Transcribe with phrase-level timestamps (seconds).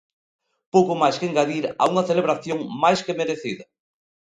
[0.73, 3.65] Pouco máis que engadir a unha celebración máis que merecida.